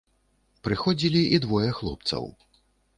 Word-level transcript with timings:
Прыходзілі 0.69 1.21
і 1.37 1.43
двое 1.47 1.69
хлопцаў. 1.83 2.23